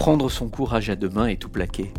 [0.00, 1.92] Prendre son courage à deux mains et tout plaquer.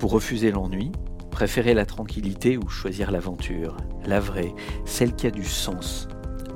[0.00, 0.90] Pour refuser l'ennui,
[1.30, 4.52] préférer la tranquillité ou choisir l'aventure, la vraie,
[4.84, 6.08] celle qui a du sens.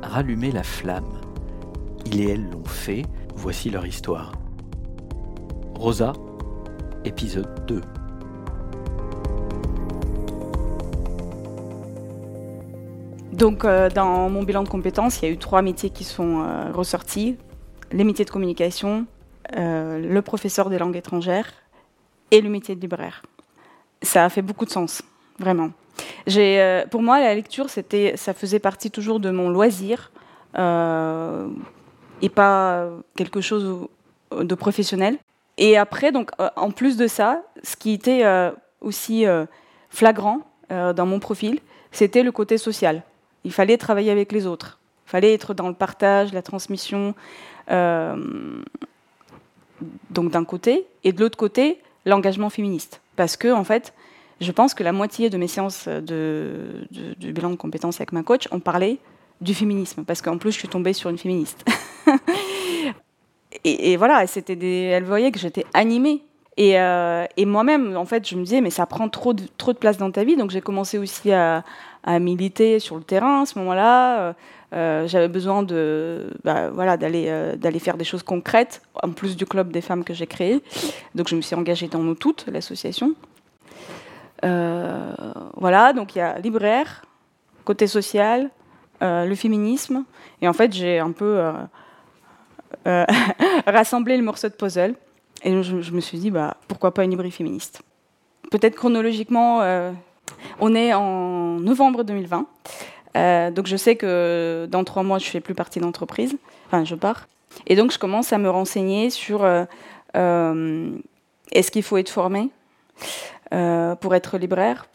[0.03, 1.21] Rallumer la flamme.
[2.07, 3.05] Il et elle l'ont fait,
[3.37, 4.32] voici leur histoire.
[5.77, 6.13] Rosa,
[7.04, 7.81] épisode 2.
[13.32, 16.41] Donc, euh, dans mon bilan de compétences, il y a eu trois métiers qui sont
[16.41, 17.36] euh, ressortis
[17.93, 19.07] les métiers de communication,
[19.57, 21.53] euh, le professeur des langues étrangères
[22.30, 23.22] et le métier de libraire.
[24.03, 25.03] Ça a fait beaucoup de sens,
[25.39, 25.70] vraiment.
[26.90, 30.11] pour moi, la lecture, ça faisait partie toujours de mon loisir
[30.57, 33.89] et pas quelque chose
[34.33, 35.17] de professionnel.
[35.56, 38.25] Et après, donc, en plus de ça, ce qui était
[38.81, 39.25] aussi
[39.89, 41.61] flagrant dans mon profil,
[41.92, 43.03] c'était le côté social
[43.45, 44.81] il fallait travailler avec les autres.
[45.06, 47.14] Il fallait être dans le partage, la transmission.
[47.70, 48.62] Euh,
[50.11, 53.00] donc d'un côté, et de l'autre côté, l'engagement féministe.
[53.17, 53.94] Parce que, en fait,
[54.41, 56.86] je pense que la moitié de mes séances de,
[57.19, 58.98] bilan de compétences avec ma coach, on parlait
[59.41, 60.05] du féminisme.
[60.05, 61.64] Parce qu'en plus, je suis tombée sur une féministe.
[63.64, 66.22] et, voilà, c'était elle voyait que j'étais animée.
[66.56, 69.72] Et, euh, et moi-même, en fait, je me disais, mais ça prend trop de, trop
[69.72, 70.36] de place dans ta vie.
[70.36, 71.64] Donc j'ai commencé aussi à,
[72.05, 74.34] à militer sur le terrain à ce moment-là.
[74.75, 79.11] Euh, euh, j'avais besoin de, bah, voilà, d'aller, euh, d'aller faire des choses concrètes, en
[79.11, 80.62] plus du club des femmes que j'ai créé.
[81.14, 83.14] Donc je me suis engagée dans Nous Toutes, l'association.
[84.42, 87.05] voilà, donc il y a libraire,
[87.64, 88.50] côté social,
[89.00, 90.05] le féminisme.
[90.42, 91.41] Et en fait, j'ai un peu
[93.67, 94.95] rassemblé le morceau de puzzle.
[95.42, 97.83] Et je, je, me suis dit, bah, pourquoi pas une librairie féministe?
[98.50, 99.61] Peut-être chronologiquement,
[100.61, 102.47] on est en novembre 2020.
[103.17, 106.37] Euh, donc je sais que dans trois mois, je ne fais plus partie d'entreprise.
[106.67, 107.29] Enfin, je pars.
[107.67, 109.65] Et donc je commence à me renseigner sur euh,
[110.17, 110.91] euh,
[111.53, 112.51] est-ce qu'il faut être formé
[114.01, 114.86] pour être libraire.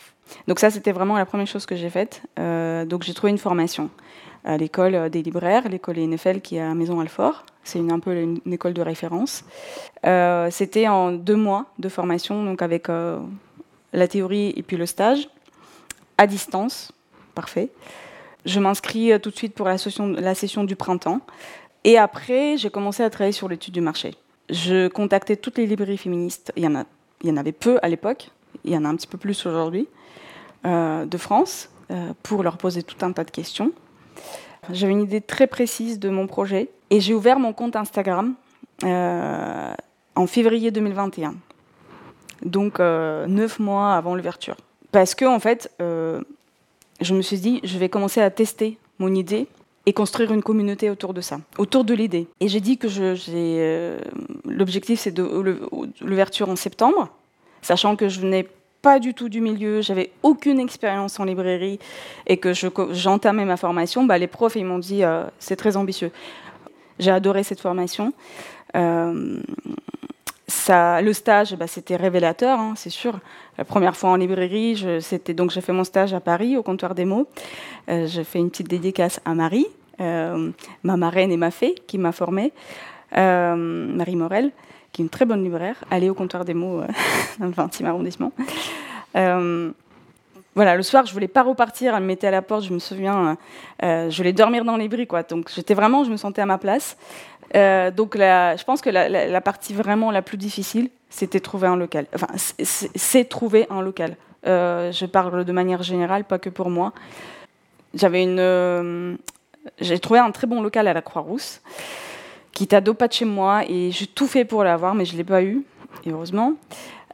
[0.50, 2.22] Donc ça, c'était vraiment la première chose que j'ai faite.
[2.38, 3.90] donc j'ai trouvé une formation
[4.44, 7.46] à l'école des libraires, l'école NFL qui est à Maison Alfort.
[7.64, 9.46] C'est un peu une, école de référence.
[10.50, 12.90] c'était en deux mois de formation, donc avec
[13.94, 15.30] la théorie et puis le stage
[16.18, 16.92] à distance.
[17.34, 17.70] Parfait.
[18.46, 21.22] Je m'inscris euh, tout de suite pour la session, du printemps.
[21.84, 24.16] Et après, j'ai commencé à travailler sur l'étude du marché.
[24.50, 26.52] Je contactais toutes les librairies féministes.
[26.56, 26.68] Il y
[27.32, 28.32] en, avait peu à l'époque.
[28.64, 29.88] Il y en a un petit peu plus aujourd'hui.
[30.66, 33.72] Euh, de France, euh, pour leur poser tout un tas de questions.
[34.72, 36.70] J'avais une idée très précise de mon projet.
[36.90, 38.36] Et j'ai ouvert mon compte Instagram
[38.84, 41.36] en février 2021.
[42.44, 44.56] Donc, neuf mois avant l'ouverture.
[44.92, 45.72] Parce que, en fait,
[47.02, 49.48] je me suis dit, je vais commencer à tester mon idée
[49.86, 52.28] et construire une communauté autour de ça, autour de l'idée.
[52.40, 54.00] Et j'ai dit que euh,
[54.46, 55.18] l'objectif, c'est
[56.02, 57.10] l'ouverture en septembre,
[57.62, 58.48] sachant que je venais
[58.82, 61.80] pas du tout du milieu, j'avais aucune expérience en librairie
[62.28, 62.54] et que
[62.92, 66.12] j'entamais ma formation, bah, les profs ils m'ont dit euh, c'est très ambitieux.
[66.98, 68.14] J'ai adoré cette formation
[70.70, 73.20] le stage, bah, c'était révélateur, hein, c'est sûr.
[73.58, 77.28] La première fois en librairie, j'ai fait mon stage à Paris au comptoir des mots.
[77.90, 79.68] Euh, j'ai fait une petite dédicace à Marie,
[80.00, 80.52] euh,
[80.84, 82.54] ma marraine et ma fée qui m'a formée,
[83.18, 84.52] euh, Marie Morel,
[84.92, 85.84] qui est une très bonne libraire.
[85.92, 86.82] Allez au comptoir des mots
[87.40, 88.32] dans le 20e arrondissement.
[90.60, 91.96] Voilà, le soir, je voulais pas repartir.
[91.96, 92.66] Elle me mettait à la porte.
[92.66, 93.38] Je me souviens,
[93.82, 95.24] je voulais dormir dans les bris, quoi.
[95.24, 96.98] Donc, j'étais vraiment, je me sentais à ma place.
[97.56, 102.06] Euh, donc je pense que la, partie vraiment la plus difficile, c'était trouver un local.
[102.14, 104.16] Enfin, c'est trouver un local.
[104.48, 106.94] Euh, je parle de manière générale, pas que pour moi.
[107.94, 109.16] J'avais une, euh,
[109.80, 111.62] j'ai trouvé un très bon local à la Croix-Rousse,
[112.54, 115.06] qui était à deux pas de chez moi, et j'ai tout fait pour l'avoir, mais
[115.06, 115.64] je l'ai pas eu,
[116.08, 116.56] heureusement.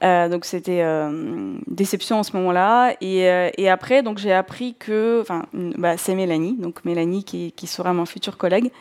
[0.03, 2.95] Euh, donc c'était euh, déception en ce moment-là.
[3.01, 7.67] Et, euh, et, après, donc j'ai appris que, enfin, bah, c'est Mélanie, donc Mélanie qui,
[7.67, 8.71] sera mon futur collègue,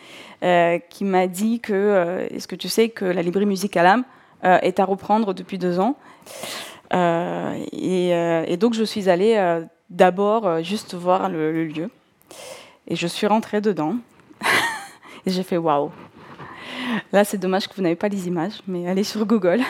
[0.90, 4.04] qui m'a dit que, est-ce que tu sais que la librairie musicale âme
[4.42, 5.96] est à reprendre depuis deux ans?
[6.92, 11.90] Et, et, donc je suis allée d'abord juste voir le, le, lieu.
[12.86, 13.96] Et je suis rentrée dedans.
[15.26, 15.90] et j'ai fait waouh.
[17.12, 19.62] Là, c'est dommage que vous n'avez pas les images, mais allez sur Google.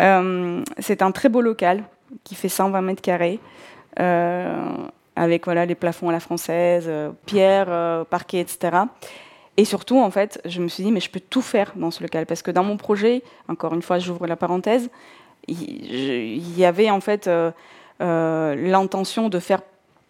[0.00, 1.84] Euh, c'est un très beau local
[2.24, 3.40] qui fait 120 mètres carrés,
[4.00, 4.70] euh,
[5.16, 8.78] avec voilà, les plafonds à la française, euh, pierre, parquet, etc.
[9.56, 12.02] Et surtout, en fait, je me suis dit, mais je peux tout faire dans ce
[12.02, 12.26] local.
[12.26, 14.90] Parce que dans mon projet, encore une fois, j'ouvre la parenthèse,
[15.48, 17.28] il y avait en fait
[17.98, 19.60] l'intention de faire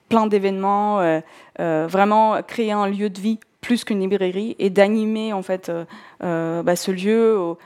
[0.09, 1.21] plein d'événements,
[1.59, 5.73] vraiment créer un lieu de vie plus qu'une librairie et d'animer en fait
[6.21, 7.57] bah, ce lieu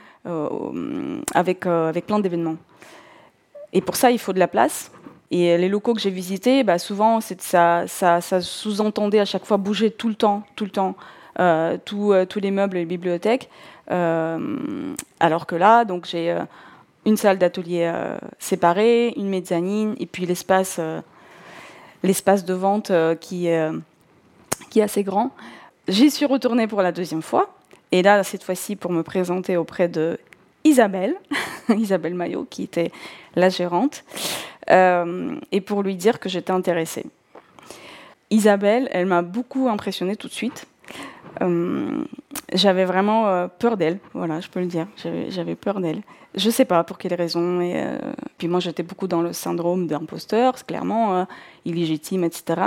[1.33, 2.55] avec, avec plein d'événements.
[3.73, 4.91] Et pour ça, il faut de la place.
[5.29, 9.57] Et les locaux que j'ai visités, bah, souvent, ça, ça, ça sous-entendait à chaque fois
[9.57, 10.95] bouger tout le temps, tout le temps,
[11.39, 13.49] euh, euh, tous les meubles et les bibliothèques.
[13.91, 16.35] Euh, alors que là, donc j'ai
[17.05, 17.91] une salle d'atelier
[18.39, 20.79] séparée, une mezzanine, et puis l'espace,
[22.03, 23.49] l'espace de vente qui,
[24.69, 25.31] qui est assez grand.
[25.87, 27.55] J'y suis retournée pour la deuxième fois,
[27.91, 30.19] et là, cette fois-ci, pour me présenter auprès de
[30.63, 31.15] Isabelle,
[31.69, 32.91] Isabelle Maillot, qui était
[33.35, 34.03] la gérante,
[34.69, 37.05] et pour lui dire que j'étais intéressée.
[38.29, 40.65] Isabelle, elle m'a beaucoup impressionnée tout de suite.
[41.41, 42.03] Euh,
[42.53, 44.87] j'avais vraiment euh, peur d'elle, voilà, je peux le dire.
[45.29, 46.01] J'avais peur d'elle.
[46.35, 47.61] Je sais pas pour quelle raison.
[47.61, 47.97] Et, euh,
[48.37, 51.25] puis moi, j'étais beaucoup dans le syndrome d'imposteur, clairement
[51.65, 52.61] illégitime, etc.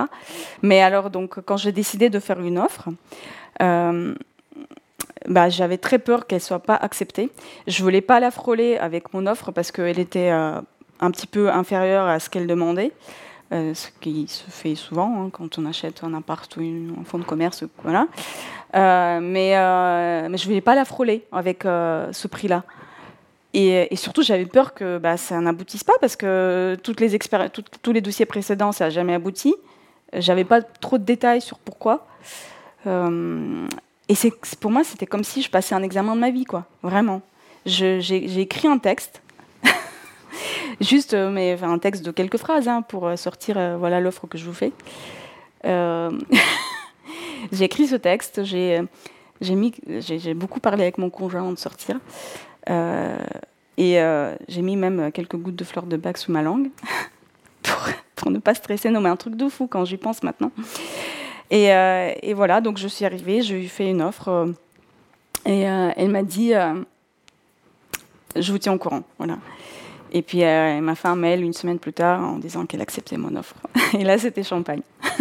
[0.62, 2.88] Mais alors, donc, quand j'ai décidé de faire une offre,
[5.28, 7.30] bah, j'avais très peur qu'elle soit pas acceptée.
[7.66, 12.06] Je voulais pas la frôler avec mon offre parce qu'elle était un petit peu inférieure
[12.06, 12.92] à ce qu'elle demandait.
[13.50, 16.62] Ce qui se fait souvent hein, quand on achète un appart ou
[17.00, 18.06] un fonds de commerce, voilà.
[18.74, 22.64] Euh, mais, euh, mais je ne voulais pas la frôler avec euh, ce prix-là.
[23.52, 27.00] Et, surtout, j'avais peur que bah, ça n'aboutisse pas parce que toutes
[27.82, 29.56] tous les dossiers précédents, ça n'a jamais abouti.
[30.12, 32.06] J'avais pas trop de détails sur pourquoi.
[32.86, 34.14] et
[34.60, 36.64] pour moi, c'était comme si je passais un examen de ma vie, quoi.
[36.84, 37.22] Vraiment.
[37.66, 39.20] j'ai, écrit un texte,
[40.80, 44.54] juste, mais un texte de quelques phrases hein, pour sortir, voilà l'offre que je vous
[44.54, 44.72] fais.
[47.52, 48.88] j'ai écrit ce texte, j'ai
[50.34, 51.98] beaucoup parlé avec mon conjoint avant de sortir.
[52.68, 53.18] Euh,
[53.76, 56.70] et euh, j'ai mis même quelques gouttes de fleurs de bac sous ma langue
[58.16, 58.90] pour, ne pas stresser.
[58.90, 60.52] Non, mais un truc de fou quand j'y pense maintenant.
[61.50, 64.52] Et, euh, et, voilà, donc je suis arrivée, je lui ai fait une offre.
[65.46, 66.52] et elle m'a dit
[68.36, 69.02] Je vous tiens au courant.
[69.18, 69.38] Voilà.
[70.12, 73.54] Et puis elle m'a fait une semaine plus tard en disant qu'elle acceptait mon offre.
[73.98, 74.82] Et là, c'était champagne.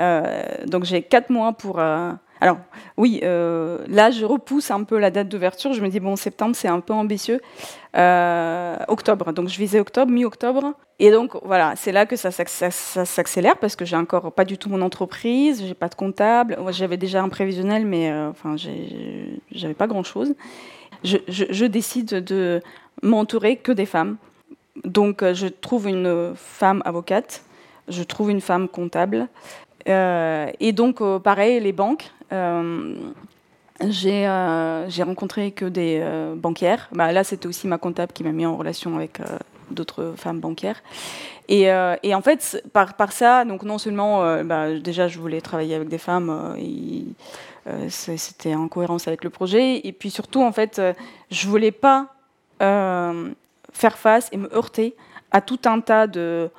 [0.00, 1.78] Euh, donc j'ai quatre mois pour.
[1.78, 2.56] Euh, alors
[2.96, 5.72] oui, euh, là je repousse un peu la date d'ouverture.
[5.74, 7.40] Je me dis bon septembre c'est un peu ambitieux.
[8.88, 10.72] octobre, donc je visais octobre, mi-octobre.
[10.98, 14.70] Et donc voilà, c'est là que ça, s'accélère parce que j'ai encore pas du tout
[14.70, 16.58] mon entreprise, j'ai pas de comptable.
[16.70, 20.34] J'avais déjà un prévisionnel, mais enfin j'avais pas grand chose.
[21.04, 22.62] Je, je décide de
[23.02, 24.16] m'entourer que des femmes.
[24.84, 27.42] Donc je trouve une femme avocate,
[27.88, 29.28] je trouve une femme comptable,
[29.88, 32.10] euh, et donc, euh, pareil, les banques.
[32.32, 32.94] Euh,
[33.88, 34.26] j'ai
[35.02, 36.04] rencontré que des
[36.36, 36.88] banquières.
[36.92, 39.20] Bah, là, c'était aussi ma comptable qui m'a mis en relation avec
[39.70, 40.82] d'autres femmes banquières.
[41.48, 41.62] Et,
[42.02, 45.88] et, en fait, par, par ça, donc non seulement, bah, déjà, je voulais travailler avec
[45.88, 46.54] des femmes,
[47.88, 50.78] c'était en cohérence avec le projet, et puis surtout, en fait,
[51.30, 52.08] je voulais pas
[52.60, 54.94] faire face et me heurter
[55.30, 56.50] à tout un tas de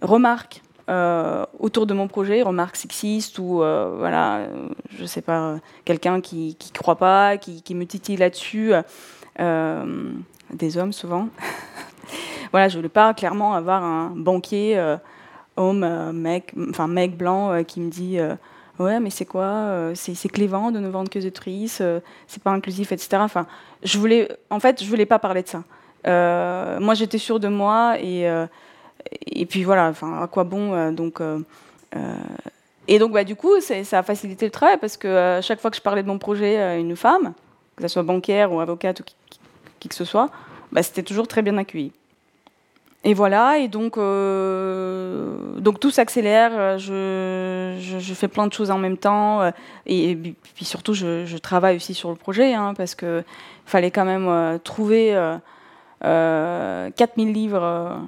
[0.00, 4.68] remarques euh, autour de mon projet, remarques sexistes ou euh, voilà, euh,
[4.98, 8.72] je sais pas, quelqu'un qui qui croit pas, qui, qui me titille là-dessus,
[9.38, 11.28] des hommes souvent.
[12.50, 14.96] voilà, je voulais pas clairement avoir un banquier
[15.56, 18.18] homme, mec, enfin mec blanc qui me dit
[18.78, 21.82] ouais mais c'est quoi, c'est clévant de ne vendre que des tristes,
[22.26, 23.18] c'est pas inclusif, etc.
[23.20, 23.46] Enfin,
[23.82, 25.64] je voulais, en fait, je voulais pas parler de ça.
[26.80, 28.26] moi, j'étais sûre de moi et
[29.26, 31.40] et puis voilà, enfin, à quoi bon euh, euh,
[31.96, 32.14] euh,
[32.88, 35.76] et donc, bah, du coup, ça a facilité le travail parce que chaque fois que
[35.76, 37.34] je parlais de mon projet à une femme,
[37.76, 39.04] que ce soit bancaire ou avocate ou
[39.78, 40.30] qui, que ce soit,
[40.72, 41.92] bah, c'était toujours très bien accueilli.
[43.04, 48.96] Et voilà, et donc, donc tout s'accélère, je, je, fais plein de choses en même
[48.96, 49.50] temps,
[49.86, 50.14] et,
[50.54, 53.24] puis surtout, je, travaille aussi sur le projet, hein, parce qu'il
[53.66, 55.18] fallait quand même trouver
[56.00, 57.98] 4000 livres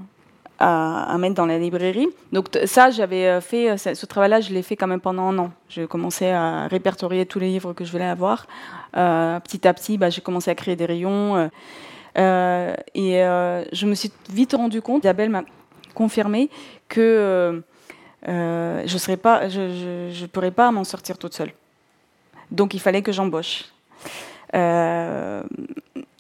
[0.59, 2.09] à, mettre dans la librairie.
[2.33, 5.39] Donc ça, j'avais euh, fait euh, ce travail-là, je l'ai fait quand même pendant un
[5.39, 5.51] an.
[5.69, 8.47] J'ai commencé à répertorier tous les livres que je voulais avoir.
[8.97, 11.51] Euh, petit à petit, bah, j'ai commencé à créer des rayons.
[12.17, 13.19] Et
[13.73, 15.45] je me suis vite rendu compte, Isabelle m'a
[15.95, 16.51] confirmé
[16.89, 17.63] que
[18.27, 21.53] je serais pas, je, je, pourrais pas m'en sortir toute seule.
[22.51, 23.65] Donc il fallait que j'embauche.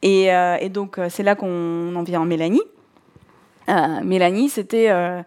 [0.02, 2.62] Et, donc c'est là qu'on en vient en Mélanie.
[3.68, 4.90] Euh, Mélanie, c'était.
[4.90, 5.22] Euh,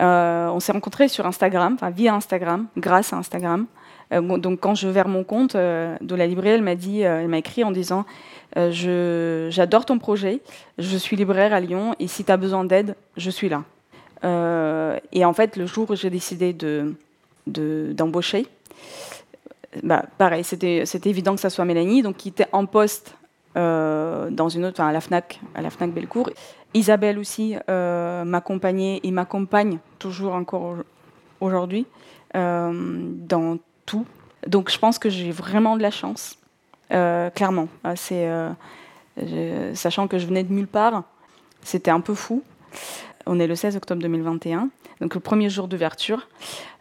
[0.00, 3.66] euh, on s'est rencontrés sur Instagram, enfin via Instagram, grâce à Instagram.
[4.12, 7.64] donc quand je vers mon compte de la librairie, elle m'a dit, elle m'a écrit
[7.64, 8.04] en disant
[8.56, 10.40] j'adore ton projet,
[10.78, 13.64] je suis libraire à Lyon et si tu as besoin d'aide, je suis là.
[15.12, 16.94] et en fait, le jour où j'ai décidé de,
[17.46, 18.46] d'embaucher,
[19.82, 23.14] bah, pareil, c'était évident que ça soit Mélanie, donc qui était en poste
[23.54, 25.90] dans une autre, à la FNAC, à la FNAC.
[26.74, 30.76] Isabelle aussi m'accompagnait et m'accompagne toujours encore
[31.40, 31.86] aujourd'hui
[32.34, 34.06] dans tout.
[34.46, 36.38] Donc je pense que j'ai vraiment de la chance,
[36.90, 37.68] clairement.
[37.96, 38.28] C'est
[39.74, 41.04] sachant que je venais de nulle part,
[41.62, 42.42] c'était un peu fou.
[43.26, 46.28] On est le 16 octobre 2021, donc le premier jour d'ouverture.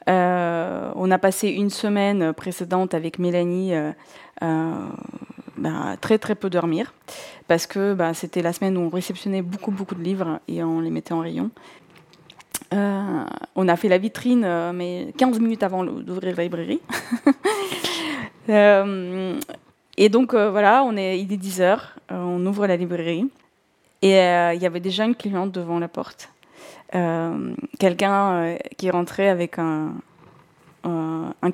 [0.09, 3.91] Euh, on a passé une semaine précédente avec Mélanie euh,
[4.41, 4.71] euh,
[5.57, 6.93] bah, très très peu dormir
[7.49, 10.79] parce que bah, c'était la semaine où on réceptionnait beaucoup beaucoup de livres et on
[10.79, 11.51] les mettait en rayon.
[12.71, 16.79] on a fait la vitrine, mais 15 minutes avant d'ouvrir la librairie.
[19.97, 23.27] et donc voilà, on est, il est 10 heures, on ouvre la librairie
[24.01, 26.29] et il y avait déjà une cliente devant la porte.
[26.95, 29.91] Euh, quelqu'un euh, qui rentré avec un,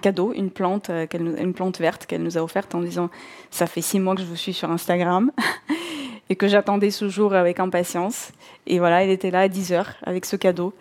[0.01, 3.09] cadeau, une plante, euh, une plante verte qu'elle nous a offerte en disant
[3.49, 5.31] ça fait six mois que je vous suis sur Instagram
[6.29, 8.31] et que j'attendais ce jour avec impatience.
[8.67, 10.73] Et voilà, elle était là à 10 heures avec ce cadeau.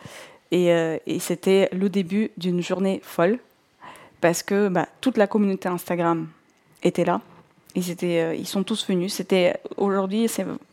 [0.50, 0.66] Et,
[1.06, 3.38] et c'était le début d'une journée folle
[4.20, 6.28] parce que bah, toute la communauté Instagram
[6.82, 7.22] était là.
[7.74, 9.14] Ils, étaient, ils sont tous venus.
[9.14, 10.26] C'était aujourd'hui,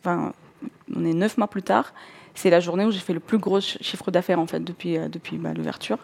[0.05, 1.93] on est neuf mois plus tard
[2.39, 5.07] c'est la journée où j'ai fait le plus gros chiffre d'affaires en fait depuis, euh,
[5.33, 5.97] bah, l'ouverture.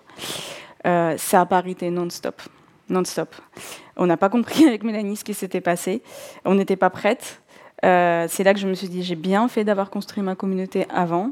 [0.85, 2.41] Euh, ça a parité non-stop.
[2.89, 3.33] Non-stop.
[3.95, 6.01] On n'a pas compris avec Mélanie ce qui s'était passé.
[6.43, 7.41] On n'était pas prête.
[7.83, 10.85] Euh, c'est là que je me suis dit j'ai bien fait d'avoir construit ma communauté
[10.89, 11.31] avant.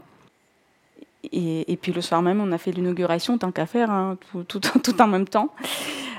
[1.31, 4.17] Et, puis le soir même, on a fait l'inauguration, tant qu'à faire, hein,
[4.47, 4.61] tout,
[5.01, 5.53] en même temps.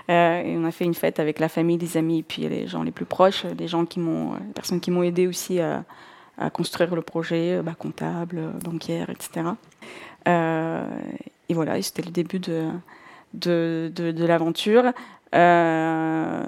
[0.08, 2.82] Et on a fait une fête avec la famille, les amis, et puis les gens
[2.82, 5.84] les plus proches, les gens qui m'ont, les personnes qui m'ont aidé aussi à,
[6.52, 9.46] construire le projet, euh, bah, comptable, banquière, etc.
[10.26, 10.84] Euh,
[11.49, 14.92] et voilà, c'était le début de, l'aventure.
[15.34, 16.44] Euh,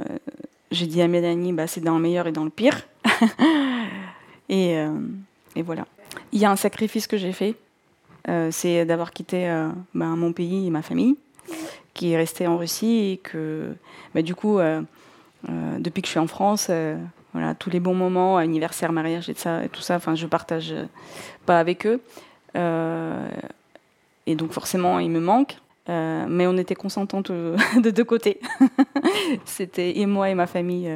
[0.71, 2.87] j'ai dit à Mélanie, bah, c'est dans le meilleur et dans le pire.
[4.49, 4.75] et,
[5.55, 5.87] et, voilà.
[6.33, 7.55] Il y a un sacrifice que j'ai fait,
[8.51, 9.49] c'est d'avoir quitté
[9.95, 11.17] bah, mon pays et ma famille,
[11.97, 13.75] qui est restée en Russie et que,
[14.15, 14.59] bah, du coup,
[15.79, 16.71] depuis que je suis en France,
[17.33, 20.75] voilà, tous les bons moments, anniversaire, mariage et, tout ça, enfin, je partage
[21.47, 22.01] pas avec eux.
[22.57, 23.29] Euh,
[24.27, 25.57] et donc forcément, il me manque.
[25.89, 28.41] Euh, mais on était consentantes de deux côtés.
[29.45, 30.91] C'était et moi et ma famille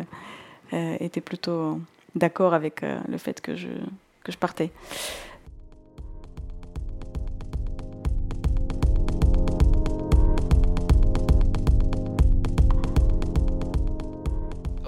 [0.73, 1.81] euh, étaient plutôt
[2.17, 3.69] d'accord avec le fait que je,
[4.25, 4.71] que je partais.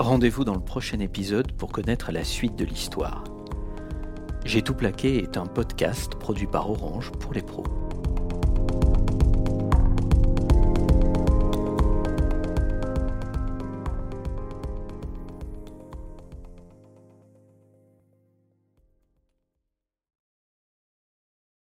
[0.03, 3.23] Rendez-vous dans le prochain épisode pour connaître la suite de l'histoire.
[4.45, 7.82] J'ai tout plaqué est un podcast produit par Orange pour les pros.